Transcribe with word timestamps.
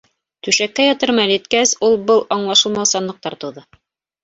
Түшәккә 0.45 0.85
ятыр 0.87 1.13
мәл 1.19 1.33
еткәс, 1.35 1.75
ул-был 1.89 2.25
аңлашылмаусанлыҡтар 2.39 3.39
тыуҙы. 3.45 3.67